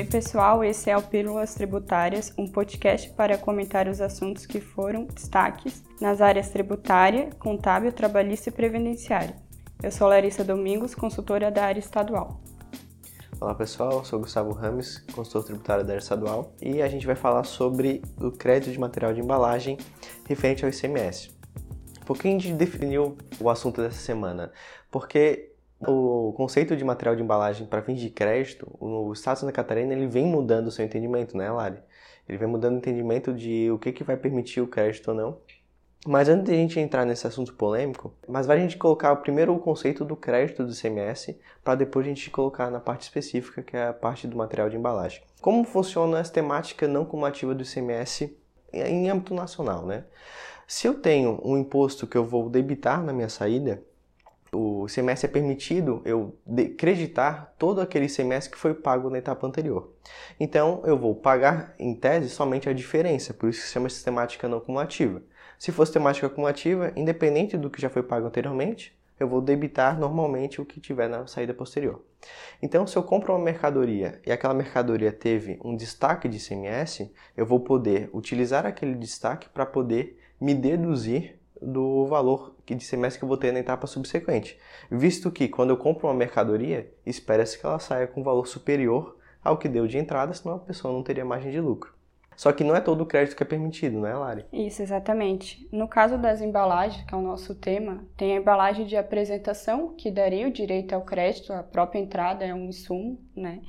[0.00, 5.04] Oi, pessoal, esse é o Pílulas Tributárias, um podcast para comentar os assuntos que foram
[5.04, 9.36] destaques nas áreas tributária, contábil, trabalhista e previdenciária.
[9.82, 12.40] Eu sou Larissa Domingos, consultora da área estadual.
[13.38, 17.44] Olá pessoal, sou Gustavo Rames, consultor tributário da área estadual, e a gente vai falar
[17.44, 19.76] sobre o crédito de material de embalagem
[20.26, 21.30] referente ao ICMS.
[22.06, 24.50] Por que a gente definiu o assunto dessa semana?
[24.90, 25.52] Porque
[25.86, 29.92] o conceito de material de embalagem para fins de crédito, o Estado de Santa Catarina
[29.92, 31.78] ele vem mudando o seu entendimento, né, Lari?
[32.28, 35.38] Ele vem mudando o entendimento de o que, que vai permitir o crédito ou não.
[36.06, 39.54] Mas antes de a gente entrar nesse assunto polêmico, mas vai a gente colocar primeiro
[39.54, 43.76] o conceito do crédito do ICMS, para depois a gente colocar na parte específica, que
[43.76, 45.22] é a parte do material de embalagem.
[45.42, 48.34] Como funciona essa temática não cumulativa do ICMS
[48.72, 50.04] em âmbito nacional, né?
[50.66, 53.82] Se eu tenho um imposto que eu vou debitar na minha saída,
[54.52, 56.36] o ICMS é permitido eu
[56.76, 59.92] creditar todo aquele ICMS que foi pago na etapa anterior.
[60.38, 64.48] Então, eu vou pagar, em tese, somente a diferença, por isso que se chama sistemática
[64.48, 65.22] não cumulativa.
[65.58, 70.60] Se for sistemática cumulativa, independente do que já foi pago anteriormente, eu vou debitar normalmente
[70.60, 72.02] o que tiver na saída posterior.
[72.62, 77.44] Então, se eu compro uma mercadoria e aquela mercadoria teve um destaque de ICMS, eu
[77.44, 83.28] vou poder utilizar aquele destaque para poder me deduzir do valor de ICMS que eu
[83.28, 84.58] vou ter na etapa subsequente,
[84.90, 89.16] visto que quando eu compro uma mercadoria, espera-se que ela saia com um valor superior
[89.42, 91.94] ao que deu de entrada, senão a pessoa não teria margem de lucro.
[92.36, 94.46] Só que não é todo o crédito que é permitido, não é, Lari?
[94.50, 95.68] Isso, exatamente.
[95.70, 100.10] No caso das embalagens, que é o nosso tema, tem a embalagem de apresentação, que
[100.10, 103.60] daria o direito ao crédito, a própria entrada é um insumo, né?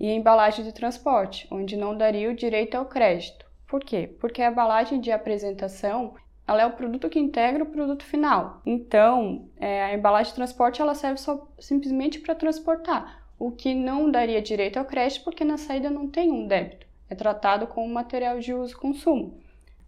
[0.00, 3.46] E a embalagem de transporte, onde não daria o direito ao crédito.
[3.68, 4.16] Por quê?
[4.18, 6.14] Porque a embalagem de apresentação
[6.48, 8.62] ela é o produto que integra o produto final.
[8.64, 14.10] Então, é, a embalagem de transporte ela serve só simplesmente para transportar, o que não
[14.10, 18.38] daria direito ao crédito porque na saída não tem um débito, é tratado como material
[18.38, 19.38] de uso e consumo.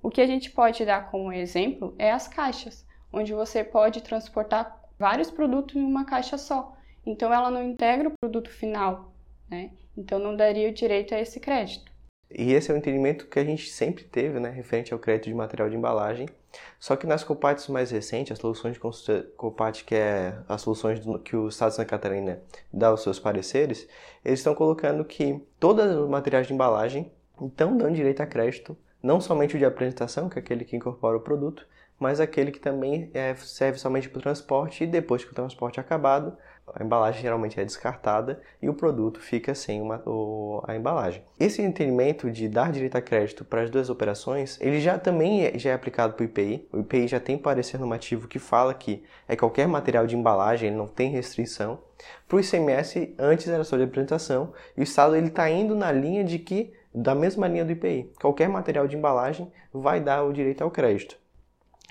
[0.02, 4.78] O que a gente pode dar como exemplo é as caixas, onde você pode transportar
[4.98, 6.76] vários produtos em uma caixa só.
[7.06, 9.14] Então, ela não integra o produto final,
[9.48, 9.70] né?
[9.96, 11.90] Então, não daria o direito a esse crédito.
[12.30, 15.34] E esse é o entendimento que a gente sempre teve, né, referente ao crédito de
[15.34, 16.28] material de embalagem.
[16.78, 21.48] Só que nas COPATs mais recentes, as soluções de que é as soluções que o
[21.48, 22.40] Estado de Santa Catarina
[22.72, 23.88] dá aos seus pareceres,
[24.24, 29.20] eles estão colocando que todos os materiais de embalagem estão dando direito a crédito, não
[29.20, 31.66] somente o de apresentação, que é aquele que incorpora o produto,
[31.98, 35.78] mas aquele que também é, serve somente para o transporte e depois que o transporte
[35.78, 36.36] é acabado,
[36.74, 41.22] a embalagem geralmente é descartada e o produto fica sem uma, o, a embalagem.
[41.38, 45.58] Esse entendimento de dar direito a crédito para as duas operações, ele já também é,
[45.58, 46.68] já é aplicado para o IPI.
[46.72, 50.76] O IPI já tem parecer normativo que fala que é qualquer material de embalagem, ele
[50.76, 51.78] não tem restrição.
[52.26, 56.24] Para o ICMS, antes era só de apresentação, e o Estado está indo na linha
[56.24, 60.62] de que, da mesma linha do IPI, qualquer material de embalagem vai dar o direito
[60.62, 61.16] ao crédito.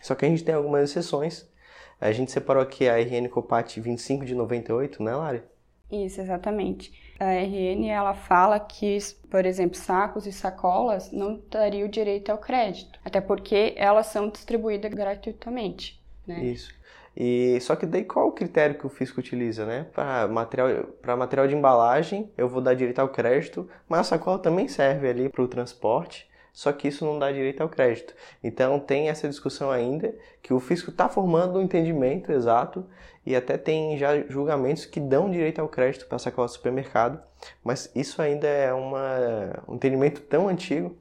[0.02, 1.50] Só que a gente tem algumas exceções,
[2.00, 5.44] a gente separou aqui a RN Copat 25 de 98, né, Lari?
[5.92, 6.94] Isso, exatamente.
[7.20, 8.98] A RN ela fala que,
[9.30, 14.94] por exemplo, sacos e sacolas não dariam direito ao crédito, até porque elas são distribuídas
[14.94, 16.00] gratuitamente.
[16.26, 16.44] Né?
[16.44, 16.72] Isso.
[17.18, 19.88] E só que daí qual o critério que o fisco utiliza, né?
[19.94, 24.40] Para material, para material de embalagem, eu vou dar direito ao crédito, mas a sacola
[24.40, 28.14] também serve ali para o transporte só que isso não dá direito ao crédito.
[28.44, 32.86] Então tem essa discussão ainda que o fisco está formando um entendimento exato
[33.26, 37.24] e até tem já julgamentos que dão direito ao crédito para sacola do supermercado,
[37.64, 40.98] mas isso ainda é uma, um entendimento tão antigo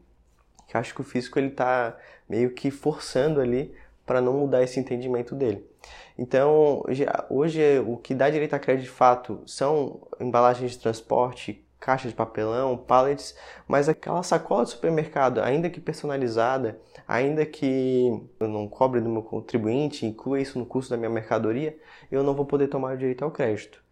[0.69, 1.97] que acho que o fisco ele está
[2.29, 3.75] meio que forçando ali
[4.07, 5.67] para não mudar esse entendimento dele.
[6.17, 6.85] Então,
[7.29, 12.15] hoje o que dá direito a crédito de fato são embalagens de transporte, caixa de
[12.15, 19.01] papelão, pallets, mas aquela sacola de supermercado, ainda que personalizada, ainda que eu não cobre
[19.01, 21.77] do meu contribuinte, inclua isso no custo da minha mercadoria,
[22.11, 23.83] eu não vou poder tomar o direito ao crédito.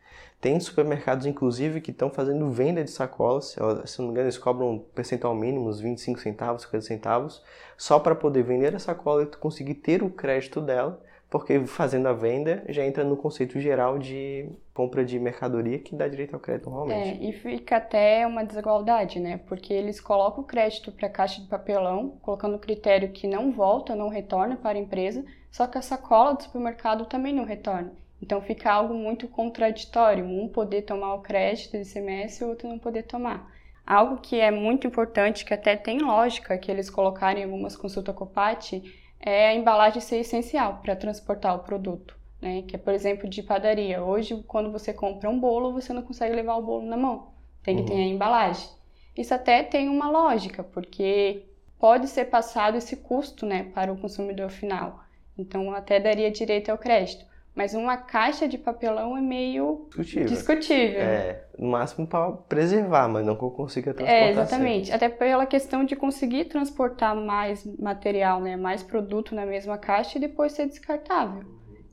[0.41, 3.56] Tem supermercados, inclusive, que estão fazendo venda de sacolas,
[3.87, 7.43] se não me engano, eles cobram um percentual mínimo, uns 25 centavos, 50 centavos,
[7.77, 12.12] só para poder vender a sacola e conseguir ter o crédito dela porque fazendo a
[12.12, 16.69] venda já entra no conceito geral de compra de mercadoria que dá direito ao crédito
[16.69, 17.25] normalmente.
[17.25, 19.40] É, e fica até uma desigualdade, né?
[19.49, 23.50] Porque eles colocam o crédito para a caixa de papelão, colocando o critério que não
[23.50, 27.90] volta, não retorna para a empresa, só que a sacola do supermercado também não retorna.
[28.20, 32.69] Então fica algo muito contraditório, um poder tomar o crédito de ICMS e o outro
[32.69, 33.50] não poder tomar.
[33.87, 38.14] Algo que é muito importante, que até tem lógica que eles colocarem em algumas consultas
[38.14, 38.82] COPAT,
[39.19, 42.14] é a embalagem ser essencial para transportar o produto.
[42.46, 42.62] Né?
[42.62, 44.02] Que é, por exemplo, de padaria.
[44.02, 47.28] Hoje, quando você compra um bolo, você não consegue levar o bolo na mão.
[47.62, 47.88] Tem que uhum.
[47.88, 48.69] ter a embalagem.
[49.16, 51.43] isso até tem uma lógica, porque
[51.78, 55.00] pode ser passado esse custo né, para o consumidor final.
[55.37, 57.25] Então, até daria direito ao crédito.
[57.54, 60.28] Mas uma caixa de papelão é meio discutível.
[60.28, 61.00] discutível.
[61.00, 64.28] É, no máximo para preservar, mas não que eu consiga transportar.
[64.28, 64.88] É, exatamente.
[64.88, 65.06] Sempre.
[65.06, 70.20] Até pela questão de conseguir transportar mais material, né, mais produto na mesma caixa e
[70.20, 71.44] depois ser descartável.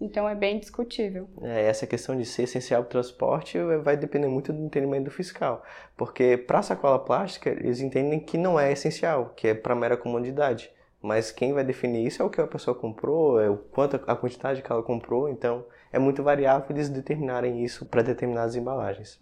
[0.04, 1.30] Então é bem discutível.
[1.42, 5.12] É, essa questão de ser essencial para o transporte vai depender muito do entendimento do
[5.12, 5.64] fiscal.
[5.96, 9.96] Porque para a sacola plástica, eles entendem que não é essencial, que é para mera
[9.96, 10.70] comodidade.
[11.02, 14.16] Mas quem vai definir isso é o que a pessoa comprou, é o quanto a
[14.16, 19.22] quantidade que ela comprou, então é muito variável eles determinarem isso para determinadas embalagens.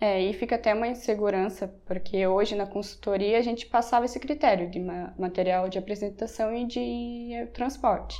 [0.00, 4.70] É, e fica até uma insegurança, porque hoje na consultoria a gente passava esse critério
[4.70, 8.16] de material de apresentação e de eh, transporte.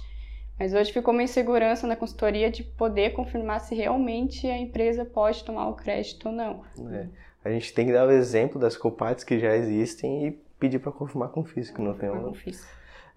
[0.60, 5.42] Mas hoje ficou uma insegurança na consultoria de poder confirmar se realmente a empresa pode
[5.42, 6.62] tomar o crédito ou não.
[6.92, 7.06] É.
[7.42, 10.92] A gente tem que dar o exemplo das copates que já existem e pedir para
[10.92, 12.34] confirmar com o físico, não tem um...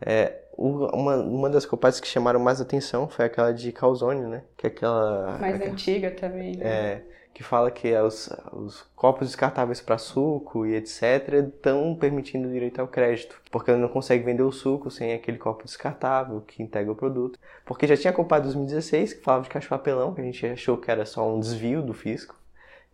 [0.01, 4.43] É, uma, uma das copates que chamaram mais atenção foi aquela de calzone, né?
[4.55, 5.37] Que é aquela...
[5.39, 6.65] Mais aquela, antiga também, né?
[6.65, 7.01] É,
[7.33, 11.01] que fala que os, os copos descartáveis para suco e etc.
[11.47, 16.41] estão permitindo direito ao crédito, porque não consegue vender o suco sem aquele copo descartável
[16.41, 17.39] que integra o produto.
[17.65, 20.77] Porque já tinha a Copa 2016 que falava de caixa papelão, que a gente achou
[20.77, 22.35] que era só um desvio do fisco,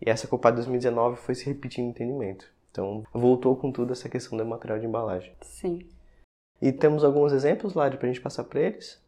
[0.02, 2.46] e essa Copa 2019 foi se repetindo o entendimento.
[2.72, 5.34] Então voltou com tudo essa questão do material de embalagem.
[5.42, 5.86] Sim.
[6.62, 9.02] E temos alguns exemplos, lá para a gente passar para eles?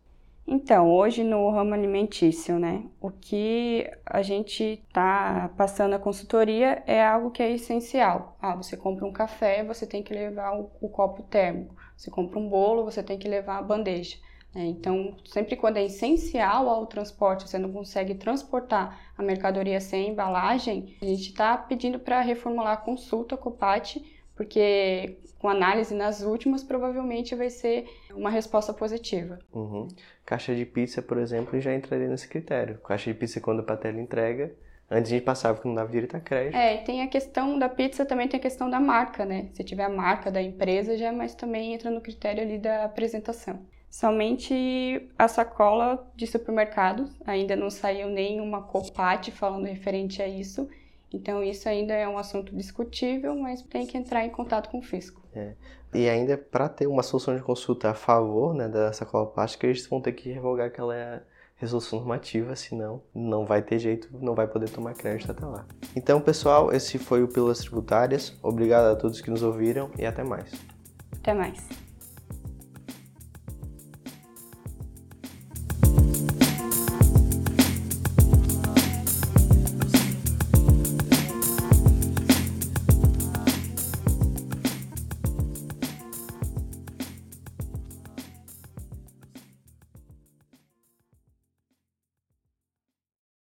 [0.48, 7.01] Então, hoje no ramo alimentício, né, o que a gente está passando a consultoria é
[7.06, 8.38] algo que é essencial.
[8.42, 11.75] Ah, você compra um café, você tem que levar o, o copo térmico.
[11.95, 14.18] Você compra um bolo, você tem que levar a bandeja.
[14.53, 14.65] Né?
[14.65, 20.98] Então, sempre quando é essencial ao transporte, você não consegue transportar a mercadoria sem embalagem,
[21.01, 23.98] a gente está pedindo para reformular a consulta com o PAT
[24.41, 29.38] porque com análise nas últimas, provavelmente vai ser uma resposta positiva.
[29.53, 29.88] Uhum.
[30.25, 32.79] Caixa de pizza, por exemplo, já entraria nesse critério.
[32.79, 34.51] Caixa de pizza, quando a tela entrega,
[34.89, 36.55] antes a gente passava que não dava direito a crédito.
[36.55, 39.49] É, e tem a questão da pizza, também tem a questão da marca, né?
[39.53, 43.59] Se tiver a marca da empresa, já, mas também entra no critério ali da apresentação.
[43.91, 50.67] Somente a sacola de supermercados, ainda não saiu nenhuma copate falando referente a isso,
[51.13, 54.81] então, isso ainda é um assunto discutível, mas tem que entrar em contato com o
[54.81, 55.22] fisco.
[55.34, 55.54] É.
[55.94, 59.86] E ainda, para ter uma solução de consulta a favor né, da sacola plástica, eles
[59.86, 61.22] vão ter que revogar aquela
[61.58, 65.66] resolução normativa, senão não vai ter jeito, não vai poder tomar crédito até lá.
[65.96, 68.36] Então, pessoal, esse foi o Pílulas Tributárias.
[68.42, 70.52] Obrigado a todos que nos ouviram e até mais.
[71.19, 71.90] Até mais.